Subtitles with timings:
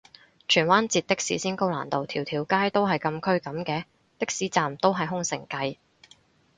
[0.49, 3.83] 荃灣截的士先高難度，條條街都係禁區噉嘅？
[4.17, 5.77] 的士站都係空城計